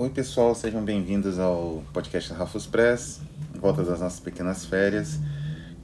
[0.00, 3.20] Oi pessoal, sejam bem-vindos ao podcast Rafus Press,
[3.56, 5.18] volta das nossas pequenas férias,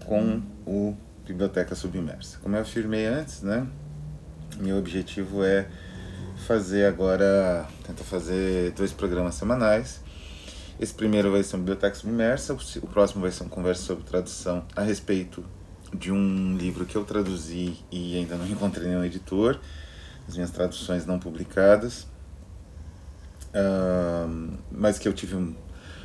[0.07, 2.39] com o Biblioteca Submersa.
[2.41, 3.67] Como eu afirmei antes, né,
[4.57, 5.67] meu objetivo é
[6.47, 10.01] fazer agora, tentar fazer dois programas semanais.
[10.79, 14.65] Esse primeiro vai ser um Biblioteca Submersa, o próximo vai ser uma conversa sobre tradução
[14.77, 15.45] a respeito
[15.93, 19.59] de um livro que eu traduzi e ainda não encontrei nenhum editor,
[20.29, 22.14] as minhas traduções não publicadas
[24.71, 25.55] mas que eu tive um,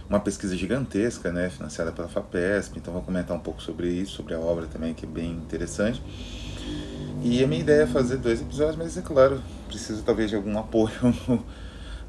[0.09, 4.34] uma pesquisa gigantesca, né, financiada pela FAPESP, então vou comentar um pouco sobre isso, sobre
[4.34, 6.02] a obra também, que é bem interessante.
[7.23, 10.57] E a minha ideia é fazer dois episódios, mas é claro, preciso talvez de algum
[10.59, 11.45] apoio no,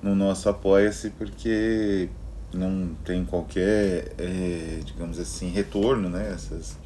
[0.02, 2.08] no nosso Apoia-se, porque
[2.54, 6.78] não tem qualquer, é, digamos assim, retorno, né, essas,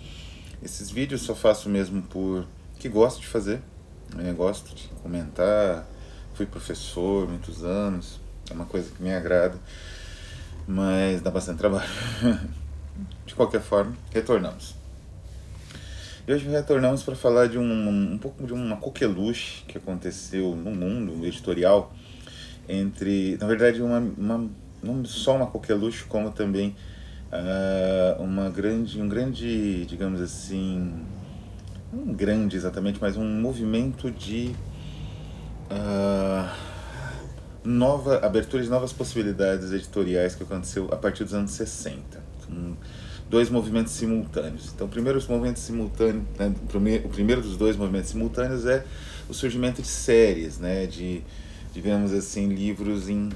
[0.63, 2.47] esses vídeos só faço mesmo por
[2.79, 3.61] que gosto de fazer,
[4.17, 5.87] né, gosto de comentar,
[6.35, 9.59] fui professor muitos anos, é uma coisa que me agrada,
[10.67, 11.89] mas dá bastante trabalho.
[13.27, 14.75] de qualquer forma, retornamos.
[16.27, 20.71] E hoje retornamos para falar de um, um pouco de uma coqueluche que aconteceu no
[20.71, 21.93] mundo editorial
[22.69, 24.49] entre, na verdade, uma, uma
[24.83, 26.75] não só uma coqueluche, como também
[27.31, 30.95] uh, uma grande, um grande, digamos assim,
[31.93, 34.55] um grande exatamente, mas um movimento de
[35.71, 36.74] uh,
[37.65, 42.23] nova abertura de novas possibilidades editoriais que aconteceu a partir dos anos 60.
[42.51, 42.75] Um,
[43.29, 44.71] dois movimentos simultâneos.
[44.75, 46.55] Então, o primeiro movimento simultâneo, né,
[47.05, 48.85] o primeiro dos dois movimentos simultâneos é
[49.29, 51.23] o surgimento de séries, né, de,
[51.73, 53.31] digamos assim, livros em,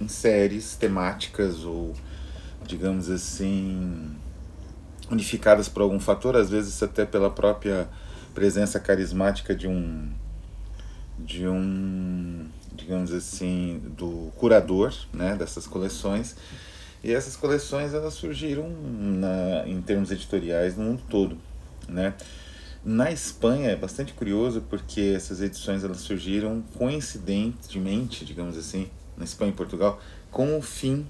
[0.00, 1.94] em séries temáticas ou,
[2.66, 4.10] digamos assim,
[5.10, 7.88] unificadas por algum fator, às vezes até pela própria
[8.34, 10.10] presença carismática de um
[11.18, 11.97] de um
[12.78, 16.36] digamos assim, do curador né, dessas coleções.
[17.04, 21.36] E essas coleções elas surgiram na, em termos editoriais no mundo todo.
[21.88, 22.14] Né?
[22.84, 29.50] Na Espanha é bastante curioso porque essas edições elas surgiram coincidentemente, digamos assim, na Espanha
[29.50, 30.00] e Portugal,
[30.30, 31.06] com o fim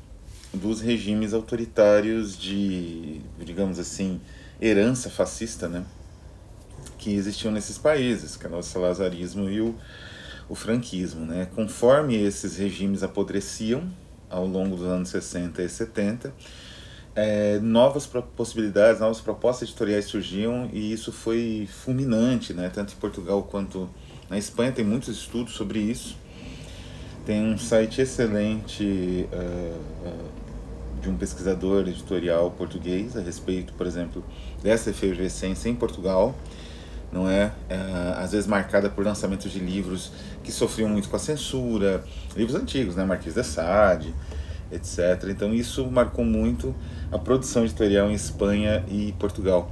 [0.52, 4.20] dos regimes autoritários de, digamos assim,
[4.60, 5.84] herança fascista, né?
[6.98, 9.74] que existiam nesses países, que é o salazarismo e o
[10.48, 11.24] o franquismo.
[11.24, 11.48] Né?
[11.54, 13.82] Conforme esses regimes apodreciam
[14.30, 16.34] ao longo dos anos 60 e 70,
[17.14, 22.70] é, novas possibilidades, novas propostas editoriais surgiam e isso foi fulminante, né?
[22.72, 23.88] tanto em Portugal quanto
[24.28, 24.72] na Espanha.
[24.72, 26.16] Tem muitos estudos sobre isso.
[27.26, 30.28] Tem um site excelente uh,
[31.00, 34.24] de um pesquisador editorial português a respeito, por exemplo,
[34.62, 36.34] dessa efervescência em Portugal
[37.12, 37.52] não é?
[37.68, 38.14] é?
[38.16, 42.04] às vezes marcada por lançamentos de livros que sofriam muito com a censura,
[42.36, 44.14] livros antigos, né, Marquês de Sade,
[44.70, 45.28] etc.
[45.28, 46.74] Então isso marcou muito
[47.10, 49.70] a produção editorial em Espanha e Portugal.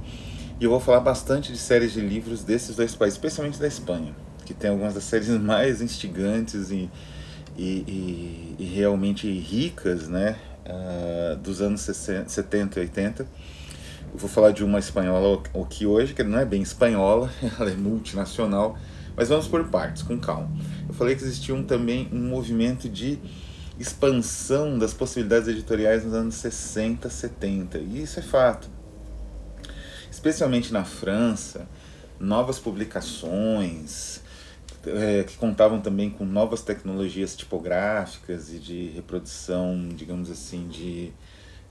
[0.59, 4.15] E eu vou falar bastante de séries de livros desses dois países, especialmente da Espanha,
[4.43, 6.89] que tem algumas das séries mais instigantes e,
[7.55, 13.27] e, e, e realmente ricas, né, uh, dos anos 60, 70 e 80
[14.13, 17.75] eu vou falar de uma espanhola aqui hoje, que não é bem espanhola, ela é
[17.75, 18.77] multinacional,
[19.15, 20.49] mas vamos por partes, com calma.
[20.87, 23.19] Eu falei que existia um, também um movimento de
[23.79, 28.69] expansão das possibilidades editoriais nos anos 60, 70, e isso é fato.
[30.09, 31.67] Especialmente na França,
[32.19, 34.21] novas publicações,
[34.85, 41.13] é, que contavam também com novas tecnologias tipográficas e de reprodução, digamos assim, de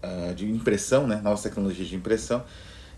[0.07, 2.45] uh, de impressão, né, novas tecnologias de impressão,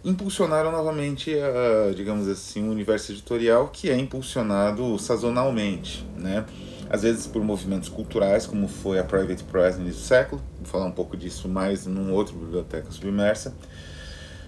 [0.04, 6.44] impulsionaram novamente, uh, digamos assim, o universo editorial que é impulsionado sazonalmente, né?
[6.91, 10.66] Às vezes por movimentos culturais, como foi a Private Press no início do século, vou
[10.66, 13.54] falar um pouco disso mais num outro Biblioteca Submersa.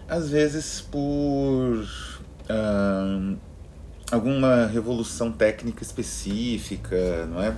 [0.09, 1.84] Às vezes por
[2.48, 3.37] uh,
[4.10, 7.54] alguma revolução técnica específica, não é?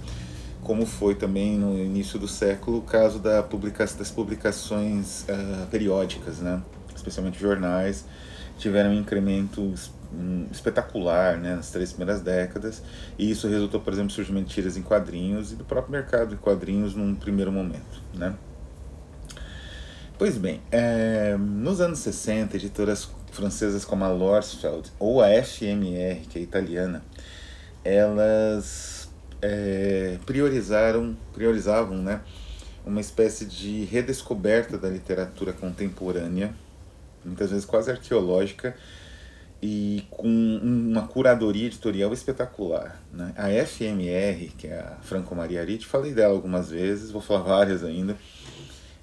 [0.62, 6.38] Como foi também no início do século o caso da publica das publicações uh, periódicas,
[6.38, 6.62] né?
[6.94, 8.04] especialmente jornais,
[8.58, 9.74] tiveram um incremento
[10.52, 11.56] espetacular né?
[11.56, 12.82] nas três primeiras décadas,
[13.18, 16.30] e isso resultou, por exemplo, no surgimento de tiras em quadrinhos e do próprio mercado
[16.30, 18.02] de quadrinhos num primeiro momento.
[18.14, 18.34] Né?
[20.16, 26.38] Pois bem, é, nos anos 60, editoras francesas como a Lorsfeld ou a FMR, que
[26.38, 27.02] é italiana,
[27.82, 29.01] elas
[29.42, 32.20] é, priorizaram, priorizavam né,
[32.86, 36.54] uma espécie de redescoberta da literatura contemporânea,
[37.24, 38.74] muitas vezes quase arqueológica,
[39.60, 43.00] e com uma curadoria editorial espetacular.
[43.12, 43.32] Né?
[43.36, 47.84] A FMR, que é a Franco Maria Arite, falei dela algumas vezes, vou falar várias
[47.84, 48.16] ainda,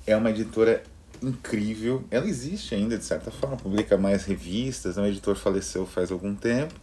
[0.06, 0.84] é uma editora
[1.22, 2.04] incrível.
[2.12, 6.74] Ela existe ainda, de certa forma, publica mais revistas, o editor faleceu faz algum tempo.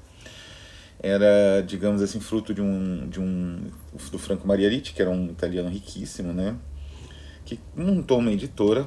[0.99, 3.61] Era, digamos assim, fruto de um, de um
[4.11, 6.57] do Franco Maria Arite, que era um italiano riquíssimo, né?
[7.47, 8.87] que montou uma editora,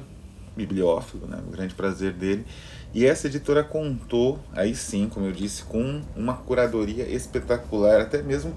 [0.54, 1.40] bibliófilo, né?
[1.46, 2.44] o grande prazer dele,
[2.92, 8.54] e essa editora contou, aí sim, como eu disse, com uma curadoria espetacular, até mesmo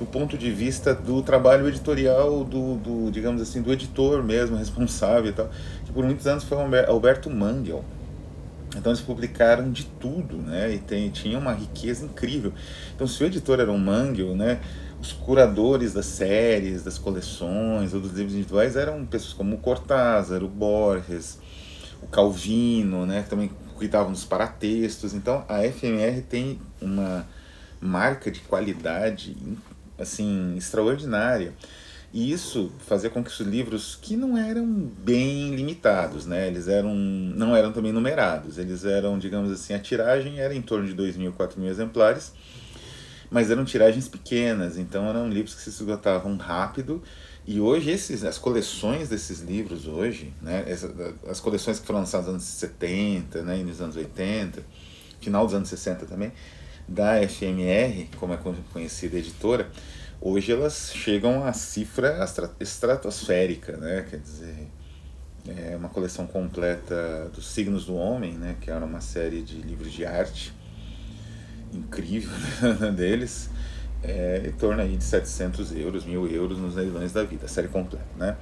[0.00, 5.30] do ponto de vista do trabalho editorial do, do digamos assim, do editor mesmo, responsável
[5.30, 5.50] e tal,
[5.84, 7.84] que por muitos anos foi Alberto Mangel.
[8.74, 10.74] Então eles publicaram de tudo, né?
[10.74, 12.52] E tem, tinha uma riqueza incrível.
[12.94, 14.60] Então se o editor era um Mangel, né?
[15.00, 20.42] Os curadores das séries, das coleções ou dos livros individuais eram pessoas como o Cortázar,
[20.42, 21.38] o Borges,
[22.02, 25.12] o Calvino, né, que também cuidavam dos paratextos.
[25.12, 27.26] Então a FMR tem uma
[27.80, 29.36] marca de qualidade
[29.98, 31.52] assim extraordinária.
[32.16, 36.46] E isso fazia com que os livros que não eram bem limitados, né?
[36.46, 38.56] Eles eram não eram também numerados.
[38.56, 42.32] Eles eram, digamos assim, a tiragem era em torno de 2 mil, 4 mil exemplares,
[43.30, 47.02] mas eram tiragens pequenas, então eram livros que se esgotavam rápido
[47.46, 50.90] e hoje esses, as coleções desses livros hoje, né, essa,
[51.28, 54.64] as coleções que foram lançadas nos anos 70, né, nos anos 80,
[55.20, 56.32] final dos anos 60 também,
[56.88, 58.38] da FMR, como é
[58.72, 59.70] conhecida a editora,
[60.20, 62.18] hoje elas chegam à cifra
[62.60, 64.68] estratosférica, né, quer dizer,
[65.48, 69.92] é uma coleção completa dos signos do homem, né, que era uma série de livros
[69.92, 70.52] de arte
[71.72, 72.30] incrível
[72.80, 73.50] né, deles,
[74.02, 77.68] é, em torno aí de 700 euros, mil euros nos leilões da vida, a série
[77.68, 78.36] completa, né?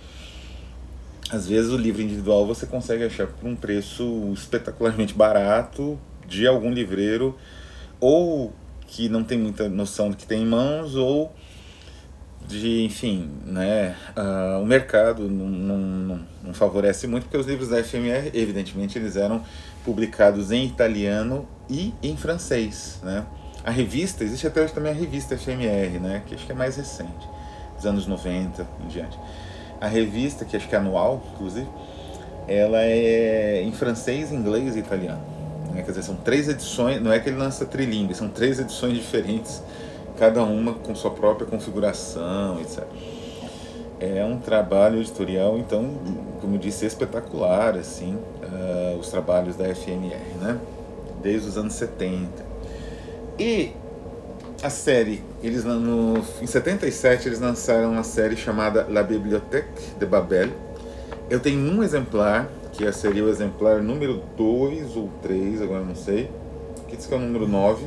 [1.30, 5.98] Às vezes o livro individual você consegue achar por um preço espetacularmente barato
[6.28, 7.36] de algum livreiro
[7.98, 8.52] ou
[8.86, 11.34] que não tem muita noção do que tem em mãos ou
[12.46, 17.82] de, enfim, né, uh, o mercado não, não, não, favorece muito, porque os livros da
[17.82, 19.42] FMR, evidentemente, eles eram
[19.84, 23.24] publicados em italiano e em francês, né?
[23.64, 26.76] A revista, existe até hoje também a revista FMR, né, que acho que é mais
[26.76, 27.26] recente,
[27.74, 29.18] dos anos 90 em diante.
[29.80, 31.66] A revista, que acho que é anual, inclusive,
[32.46, 35.22] ela é em francês, inglês e italiano.
[35.72, 35.82] Né?
[35.82, 39.62] Quer dizer, são três edições, não é que ele lança trilingue, são três edições diferentes,
[40.18, 42.84] cada uma com sua própria configuração, etc.
[44.00, 45.98] É um trabalho editorial, então,
[46.40, 50.58] como eu disse, espetacular, assim, uh, os trabalhos da FMR, né?
[51.22, 52.44] Desde os anos 70.
[53.38, 53.72] E
[54.62, 60.50] a série, eles no, em 77 eles lançaram uma série chamada La Bibliothèque de Babel.
[61.28, 66.30] Eu tenho um exemplar, que seria o exemplar número 2 ou 3, agora não sei.
[66.82, 67.84] Aqui diz que é o número 9,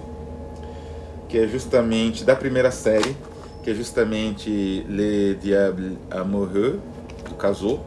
[1.27, 3.15] que é justamente da primeira série,
[3.63, 6.79] que é justamente Le Diable Amoureux,
[7.27, 7.85] do Casou.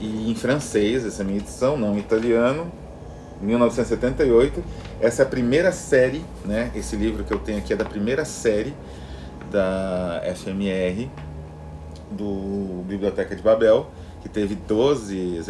[0.00, 2.70] E em francês, essa é a minha edição, não em italiano,
[3.40, 4.62] 1978
[5.00, 6.70] essa é a primeira série, né?
[6.74, 8.74] Esse livro que eu tenho aqui é da primeira série
[9.50, 11.10] da FMR
[12.10, 13.90] do Biblioteca de Babel,
[14.24, 15.42] que teve 12,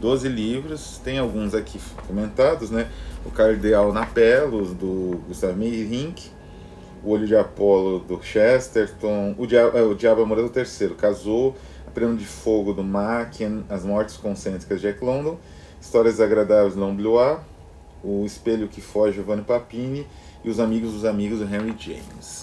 [0.00, 2.88] 12 livros, tem alguns aqui comentados, né?
[3.26, 6.30] O Cardeal Napelos, do Gustav Meyrink,
[7.02, 11.56] O Olho de Apolo, do Chesterton, O Diabo, é, o Diabo Amoroso III, Casou,
[11.88, 15.36] A Prêmio de Fogo, do Macken, As Mortes Concêntricas de Jack London,
[15.80, 17.40] Histórias Agradáveis, do Blois,
[18.04, 20.06] o Espelho que Foge, Giovanni Papini,
[20.44, 22.40] e Os Amigos dos Amigos, do Henry James.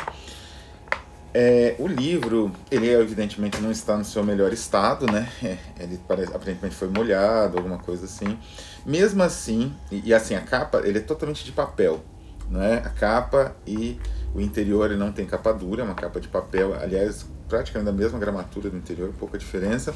[1.39, 5.29] É, o livro, ele evidentemente não está no seu melhor estado, né?
[5.44, 8.39] É, ele parece, aparentemente foi molhado, alguma coisa assim.
[8.84, 12.03] Mesmo assim, e, e, assim, a capa, ele é totalmente de papel,
[12.50, 12.82] né?
[12.84, 14.00] A capa e
[14.34, 17.94] o interior ele não tem capa dura, é uma capa de papel, aliás, praticamente a
[17.94, 19.94] mesma gramatura do interior, pouca diferença.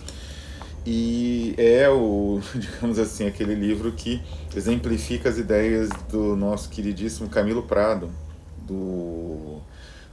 [0.86, 4.22] E é o, digamos assim, aquele livro que
[4.56, 8.12] exemplifica as ideias do nosso queridíssimo Camilo Prado,
[8.68, 9.60] do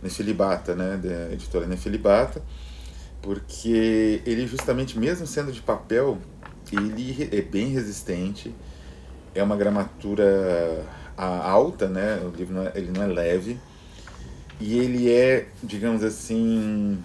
[0.02, 2.42] Nefelibata, né, da editora Nefelibata,
[3.20, 6.18] porque ele justamente, mesmo sendo de papel,
[6.72, 8.54] ele é bem resistente,
[9.34, 10.84] é uma gramatura
[11.16, 13.58] alta, né, o livro não é, ele não é leve,
[14.60, 17.02] e ele é, digamos assim,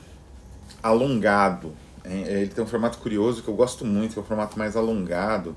[0.81, 1.73] alongado,
[2.03, 4.75] é, ele tem um formato curioso que eu gosto muito, que é um formato mais
[4.75, 5.55] alongado.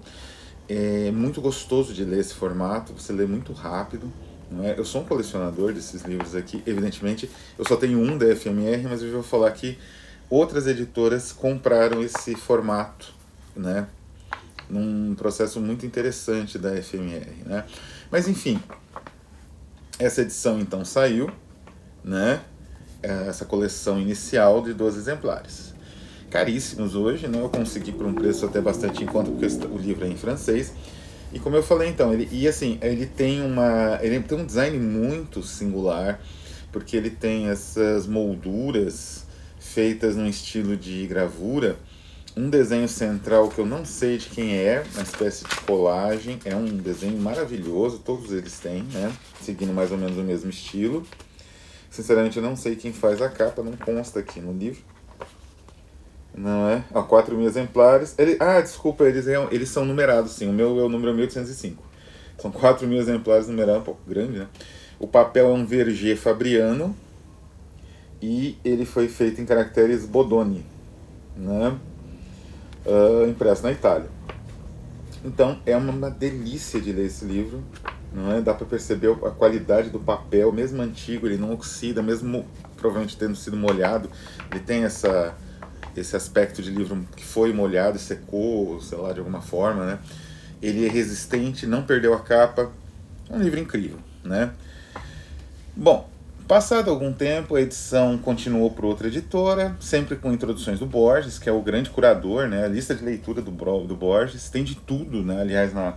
[0.69, 4.12] É muito gostoso de ler esse formato, você lê muito rápido.
[4.62, 4.79] É?
[4.79, 7.29] Eu sou um colecionador desses livros aqui, evidentemente.
[7.59, 9.76] Eu só tenho um da FMR, mas eu vou falar que
[10.31, 13.12] outras editoras compraram esse formato,
[13.57, 13.88] né?
[14.71, 17.65] Num processo muito interessante da FMR, né?
[18.11, 18.61] Mas enfim,
[19.99, 21.31] Essa edição então saiu,
[22.05, 22.43] né?
[23.03, 25.75] É, essa coleção inicial de 12 exemplares.
[26.31, 27.41] Caríssimos hoje, né?
[27.41, 30.73] Eu consegui por um preço até bastante em conta, porque o livro é em francês.
[31.37, 33.99] E como eu falei então, ele, e assim, ele tem uma.
[34.00, 36.19] Ele tem um design muito singular,
[36.73, 39.26] porque ele tem essas molduras
[39.61, 41.76] feitas num estilo de gravura
[42.35, 46.38] um desenho central que eu não sei de quem é, uma espécie de colagem.
[46.43, 49.12] É um desenho maravilhoso, todos eles têm, né?
[49.43, 51.07] Seguindo mais ou menos o mesmo estilo.
[51.90, 54.81] Sinceramente, eu não sei quem faz a capa, não consta aqui no livro.
[56.37, 56.85] Não é?
[56.93, 58.14] Ó, 4 mil exemplares.
[58.19, 60.49] Ele, ah, desculpa, eles, eles são numerados, sim.
[60.49, 61.83] O meu é o número 1805.
[62.38, 64.47] São 4 mil exemplares numerados, um pouco grande, né?
[64.99, 66.95] O papel é um Verger Fabriano
[68.21, 70.64] e ele foi feito em caracteres Bodoni,
[71.37, 71.78] né?
[72.87, 74.09] uh, impresso na Itália.
[75.25, 77.62] Então é uma delícia de ler esse livro,
[78.12, 78.40] não é?
[78.40, 83.35] Dá para perceber a qualidade do papel, mesmo antigo, ele não oxida, mesmo provavelmente tendo
[83.35, 84.09] sido molhado,
[84.50, 85.35] ele tem essa
[85.97, 89.99] esse aspecto de livro que foi molhado secou, sei lá, de alguma forma, né?
[90.62, 92.71] Ele é resistente, não perdeu a capa,
[93.29, 94.53] é um livro incrível, né?
[95.75, 96.09] Bom,
[96.47, 101.49] Passado algum tempo, a edição continuou por outra editora, sempre com introduções do Borges, que
[101.49, 102.65] é o grande curador, né?
[102.65, 105.41] A lista de leitura do, do Borges tem de tudo, né?
[105.41, 105.95] Aliás, na,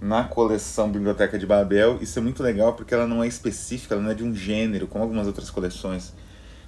[0.00, 4.02] na coleção Biblioteca de Babel, isso é muito legal porque ela não é específica, ela
[4.02, 6.12] não é de um gênero, como algumas outras coleções,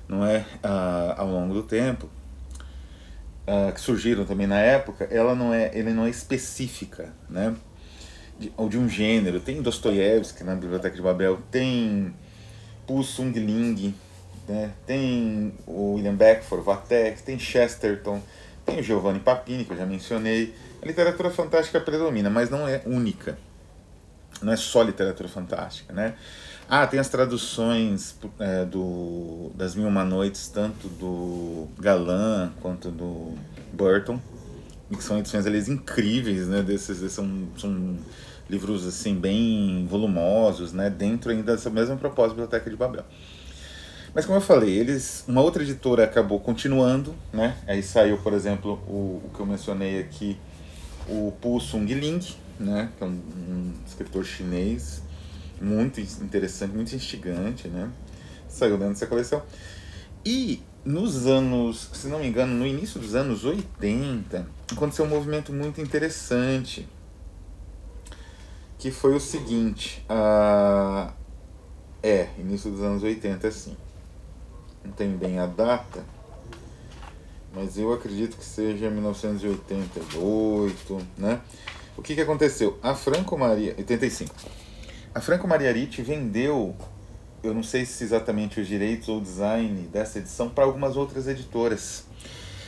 [0.09, 2.09] não é uh, ao longo do tempo,
[3.47, 7.55] uh, que surgiram também na época, ela não é, ele não é específica, né?
[8.39, 9.41] De, ou de um gênero.
[9.41, 12.15] Tem Dostoiévski na Biblioteca de Babel, tem
[12.87, 13.95] Pu Sung Ling,
[14.49, 14.73] né?
[14.87, 18.21] tem o William Beckford, Vatek, tem Chesterton,
[18.65, 20.55] tem o Giovanni Papini, que eu já mencionei.
[20.83, 23.39] A literatura fantástica predomina, mas não é única.
[24.43, 26.15] Não é só literatura fantástica, né?
[26.69, 33.35] Ah, tem as traduções é, do, das Mil Uma Noites, tanto do Galan quanto do
[33.73, 34.19] Burton,
[34.91, 36.63] que são edições eles incríveis, né?
[36.63, 37.99] Desses, são, são
[38.49, 43.05] livros assim bem volumosos, né, dentro ainda dessa mesma proposta Biblioteca de Babel.
[44.15, 47.57] Mas como eu falei, eles, uma outra editora acabou continuando, né?
[47.67, 50.39] Aí saiu, por exemplo, o, o que eu mencionei aqui,
[51.09, 52.21] o Pu Sung Ling,
[52.59, 52.91] né?
[52.97, 55.03] Que é um, um escritor chinês
[55.61, 57.91] muito interessante, muito instigante, né?
[58.49, 59.43] Saiu dentro dessa coleção.
[60.25, 65.53] E nos anos, se não me engano, no início dos anos 80, aconteceu um movimento
[65.53, 66.89] muito interessante
[68.85, 71.11] que foi o seguinte, a...
[72.03, 73.75] é, início dos anos 80, assim,
[74.85, 76.05] não tenho bem a data,
[77.55, 81.41] mas eu acredito que seja 1988, né?
[81.97, 82.79] O que, que aconteceu?
[82.83, 84.35] A Franco Maria, 85,
[85.15, 86.75] a Franco Maria Ricci vendeu,
[87.43, 92.05] eu não sei se exatamente os direitos ou design dessa edição, para algumas outras editoras.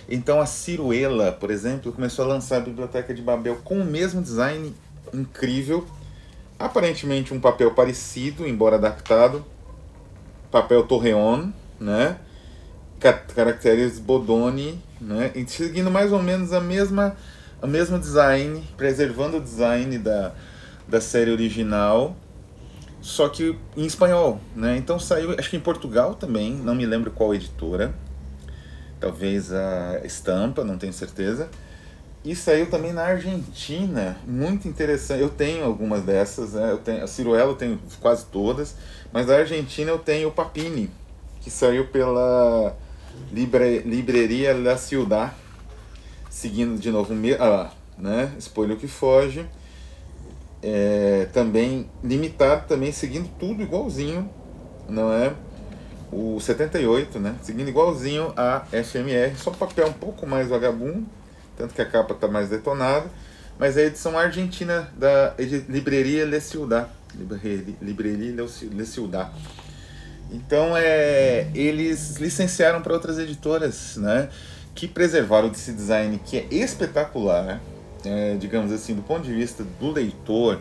[0.09, 4.23] Então a Ciruela, por exemplo, começou a lançar a Biblioteca de Babel com o mesmo
[4.23, 4.73] design
[5.13, 5.87] incrível
[6.59, 9.45] aparentemente um papel parecido, embora adaptado,
[10.51, 12.17] papel Torreon, né?
[13.35, 15.33] Caracteres Bodoni, né?
[15.35, 17.17] E seguindo mais ou menos a mesma,
[17.61, 20.33] a mesma design, preservando o design da,
[20.89, 22.17] da série original,
[23.07, 24.77] só que em espanhol, né?
[24.77, 27.95] Então saiu, acho que em Portugal também, não me lembro qual editora,
[28.99, 31.49] talvez a Estampa, não tenho certeza.
[32.25, 35.21] E saiu também na Argentina, muito interessante.
[35.21, 36.73] Eu tenho algumas dessas, né?
[36.73, 38.75] eu tenho, a Ciruela eu tenho quase todas,
[39.13, 40.91] mas da Argentina eu tenho o Papini,
[41.41, 42.77] que saiu pela
[43.33, 45.33] Libre, Libreria La Ciudad,
[46.29, 48.35] seguindo de novo, ah, né?
[48.41, 49.47] Spoiler que foge.
[50.69, 54.29] É, também limitado, também seguindo tudo igualzinho,
[54.89, 55.33] não é?
[56.11, 57.37] O 78, né?
[57.43, 61.07] Seguindo igualzinho a FMR, só papel um pouco mais vagabundo
[61.57, 63.07] tanto que a capa está mais detonada,
[63.59, 65.35] mas é a edição argentina da
[65.69, 66.89] Libreria Le Ciudad,
[67.81, 68.35] Libreria
[68.71, 69.31] Le Ciudad.
[70.31, 74.29] Então é, eles licenciaram para outras editoras, né,
[74.75, 77.61] que preservaram esse design que é espetacular,
[78.05, 80.61] é, digamos assim, do ponto de vista do leitor,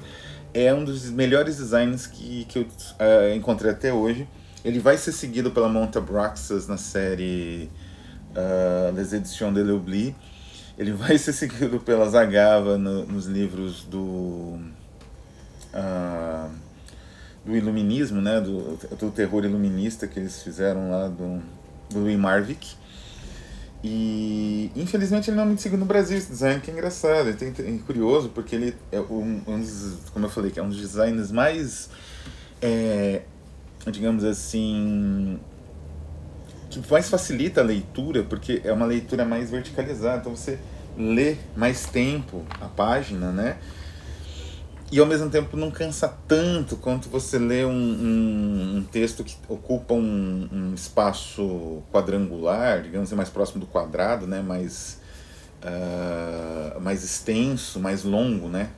[0.53, 4.27] é um dos melhores designs que, que eu uh, encontrei até hoje.
[4.63, 7.69] Ele vai ser seguido pela Monta Braxas na série
[8.31, 10.15] uh, Les Editions de l'Oubli,
[10.77, 14.59] ele vai ser seguido pela Zagava no, nos livros do
[15.73, 16.49] uh,
[17.45, 21.41] do iluminismo, né, do, do terror iluminista que eles fizeram lá do,
[21.91, 22.75] do Louis Marvick.
[23.83, 27.77] E infelizmente ele não é muito seguido no Brasil, esse design que é engraçado, é
[27.85, 31.31] curioso, porque ele é um, um dos, como eu falei, que é um dos designs
[31.31, 31.89] mais
[32.61, 33.21] é,
[33.91, 35.39] digamos assim,
[36.69, 40.57] que mais facilita a leitura, porque é uma leitura mais verticalizada, então você
[40.97, 43.57] lê mais tempo a página, né?
[44.91, 49.35] E ao mesmo tempo não cansa tanto quanto você lê um, um, um texto que
[49.49, 54.41] ocupa um, um, espaço quadrangular, digamos assim, mais próximo do quadrado, né?
[54.41, 55.01] mais,
[55.63, 58.69] uh, mais extenso, mais longo, né?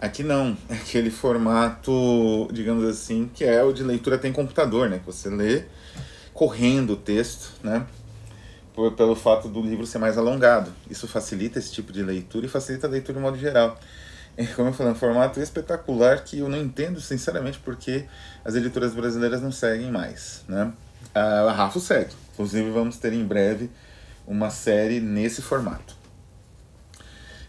[0.00, 4.98] Aqui não, é aquele formato, digamos assim, que é o de leitura tem computador, né?
[4.98, 5.64] Que você lê
[6.34, 7.86] correndo o texto, né?
[8.74, 10.70] Por, pelo fato do livro ser mais alongado.
[10.90, 13.78] Isso facilita esse tipo de leitura e facilita a leitura de modo geral.
[14.36, 18.04] É, como eu falei, um formato espetacular que eu não entendo, sinceramente, porque
[18.44, 20.72] as editoras brasileiras não seguem mais, né?
[21.14, 22.12] A Rafo segue.
[22.34, 23.70] Inclusive, vamos ter em breve
[24.26, 25.96] uma série nesse formato.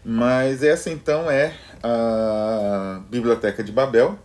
[0.04, 4.18] Mas essa então é a Biblioteca de Babel,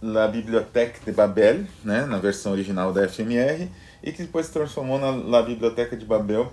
[0.00, 3.68] La Bibliothèque de Babel, né, na versão original da FMR,
[4.02, 6.50] e que depois se transformou na La Biblioteca de Babel,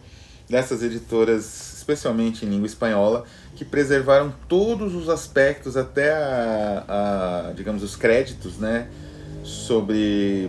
[0.50, 3.24] dessas editoras, especialmente em língua espanhola,
[3.58, 8.88] que preservaram todos os aspectos, até a, a digamos, os créditos, né,
[9.44, 10.48] sobre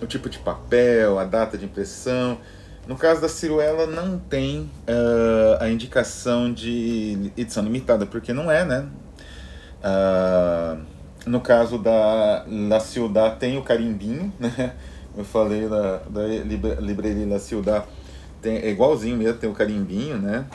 [0.00, 2.38] o tipo de papel, a data de impressão.
[2.86, 8.64] No caso da ciruela, não tem uh, a indicação de edição limitada, porque não é,
[8.64, 8.88] né?
[9.84, 10.80] Uh,
[11.26, 14.74] no caso da La Ciudad tem o carimbinho, né?
[15.14, 16.26] Eu falei da, da
[16.80, 17.84] livraria La Ciudad,
[18.40, 20.46] tem, é igualzinho mesmo, tem o carimbinho, né?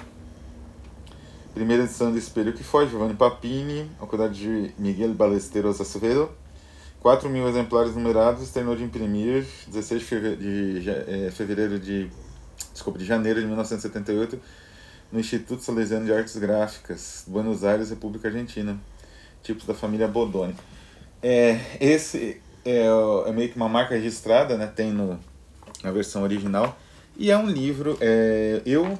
[1.54, 6.30] Primeira edição do Espelho que foi, Giovanni Papini, ao cuidado de Miguel Balesteros Acevedo.
[7.00, 12.10] 4 mil exemplares numerados, terminou de imprimir 16 de fevereiro de, é, fevereiro de,
[12.72, 14.40] desculpa, de janeiro de 1978
[15.12, 18.80] no Instituto Salesiano de Artes Gráficas, Buenos Aires, República Argentina
[19.44, 20.56] tipos da família Bodoni.
[21.22, 22.88] É, esse é,
[23.28, 24.66] é, meio que uma marca registrada, né?
[24.66, 25.20] Tem no,
[25.84, 26.78] na versão original.
[27.16, 27.98] E é um livro.
[28.02, 28.98] É, eu,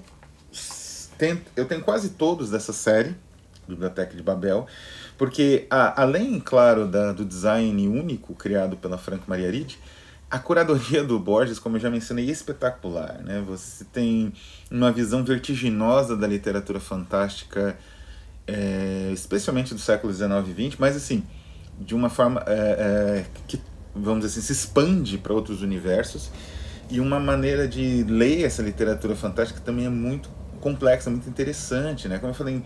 [1.18, 3.16] tenho, eu tenho quase todos dessa série,
[3.68, 4.68] Biblioteca de Babel,
[5.18, 9.80] porque a, além, claro, da, do design único criado pela Franco Maria Ride,
[10.30, 13.20] a curadoria do Borges, como eu já mencionei, é espetacular.
[13.24, 13.44] Né?
[13.48, 14.34] Você tem
[14.70, 17.78] uma visão vertiginosa da literatura fantástica
[18.48, 21.24] é, especialmente do século XIX e XX, mas assim,
[21.80, 23.60] de uma forma é, é, que,
[23.96, 26.32] vamos dizer assim, se expande para outros universos
[26.90, 30.30] e uma maneira de ler essa literatura fantástica também é muito
[30.64, 32.18] complexa, muito interessante, né?
[32.18, 32.64] Como eu falei,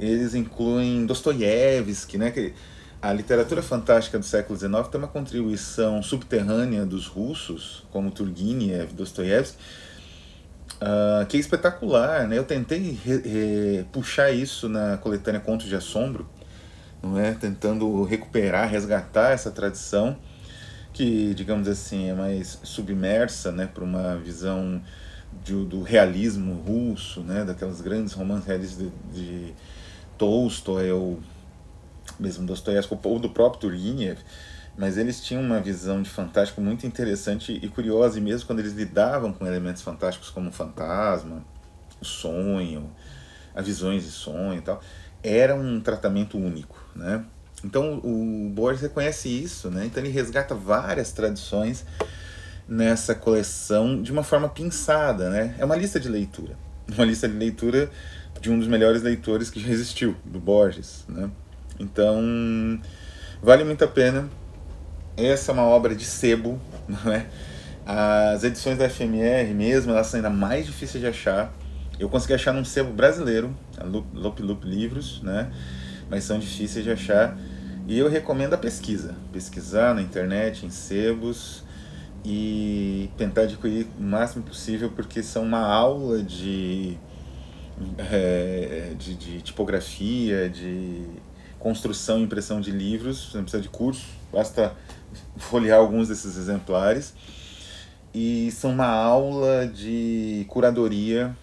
[0.00, 2.32] eles incluem Dostoiévski, né?
[2.32, 2.52] Que
[3.00, 9.58] a literatura fantástica do século XIX tem uma contribuição subterrânea dos russos, como Turgenev, Dostoiévski,
[10.76, 12.36] Uh, que é espetacular, né?
[12.36, 16.28] Eu tentei re, re, puxar isso na coletânea Contos de Assombro,
[17.02, 17.32] não é?
[17.32, 20.18] Tentando recuperar, resgatar essa tradição
[20.92, 24.82] que, digamos assim, é mais submersa, né, para uma visão
[25.44, 29.54] do realismo russo, né, daquelas grandes romances realistas de, de
[30.18, 31.20] Tolstói ou
[32.18, 34.18] mesmo Dostoiévski ou do próprio Turgenev
[34.76, 38.74] mas eles tinham uma visão de fantástico muito interessante e curiosa, e mesmo quando eles
[38.74, 41.42] lidavam com elementos fantásticos como o fantasma,
[42.00, 42.90] o sonho,
[43.54, 44.80] as visões de sonho e tal,
[45.22, 47.24] era um tratamento único, né?
[47.64, 49.86] Então o Borges reconhece isso, né?
[49.86, 51.86] Então ele resgata várias tradições
[52.68, 55.54] nessa coleção de uma forma pinçada, né?
[55.58, 56.56] É uma lista de leitura,
[56.94, 57.90] uma lista de leitura
[58.40, 61.30] de um dos melhores leitores que já existiu, do Borges, né?
[61.78, 62.80] Então
[63.42, 64.28] vale muito a pena
[65.16, 67.26] essa é uma obra de sebo, não é?
[67.86, 71.52] As edições da FMR mesmo, elas são ainda mais difíceis de achar.
[71.98, 75.50] Eu consegui achar num sebo brasileiro, a Loop Loop Livros, né?
[76.10, 77.38] Mas são difíceis de achar.
[77.86, 79.14] E eu recomendo a pesquisa.
[79.32, 81.64] Pesquisar na internet, em sebos
[82.28, 86.98] e tentar adquirir o máximo possível, porque são uma aula de,
[87.98, 91.04] é, de, de tipografia, de
[91.60, 93.28] construção e impressão de livros.
[93.30, 94.74] Você não precisa de curso, basta
[95.38, 97.14] folhear alguns desses exemplares.
[98.12, 101.36] E são uma aula de curadoria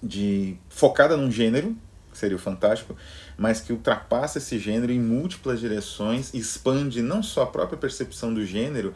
[0.00, 1.76] de focada num gênero,
[2.12, 2.94] que seria o fantástico,
[3.36, 8.46] mas que ultrapassa esse gênero em múltiplas direções, expande não só a própria percepção do
[8.46, 8.94] gênero,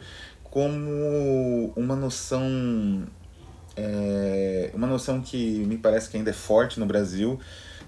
[0.51, 3.07] como uma noção
[3.75, 7.39] é, uma noção que me parece que ainda é forte no Brasil,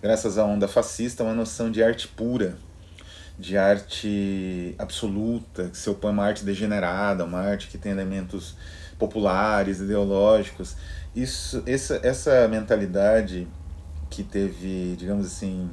[0.01, 2.55] graças à onda fascista, uma noção de arte pura,
[3.37, 8.55] de arte absoluta, que se opõe a uma arte degenerada, uma arte que tem elementos
[8.97, 10.77] populares, ideológicos.
[11.13, 13.47] Isso, essa, essa mentalidade
[14.09, 15.69] que teve, digamos assim,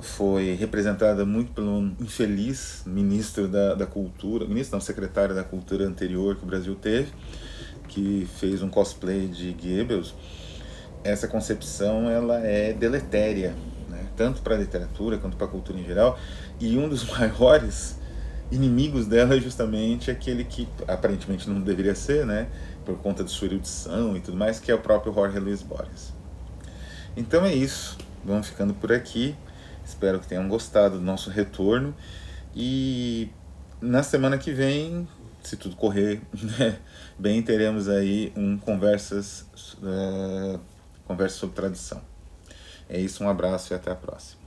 [0.00, 6.36] foi representada muito pelo infeliz ministro da, da cultura, ministro não, secretário da cultura anterior
[6.36, 7.12] que o Brasil teve,
[7.88, 10.14] que fez um cosplay de Goebbels,
[11.02, 13.54] essa concepção ela é deletéria,
[13.88, 14.06] né?
[14.16, 16.18] tanto para a literatura quanto para a cultura em geral,
[16.58, 17.98] e um dos maiores
[18.50, 22.48] inimigos dela é justamente aquele que aparentemente não deveria ser, né,
[22.84, 26.12] por conta de sua erudição e tudo mais, que é o próprio Jorge Luiz Borges.
[27.16, 29.36] Então é isso, vamos ficando por aqui.
[29.90, 31.94] Espero que tenham gostado do nosso retorno
[32.54, 33.28] e
[33.80, 35.06] na semana que vem,
[35.42, 36.78] se tudo correr né,
[37.18, 39.42] bem, teremos aí um conversas
[39.82, 40.60] uh,
[41.04, 42.00] conversa sobre tradição.
[42.88, 44.39] É isso, um abraço e até a próxima.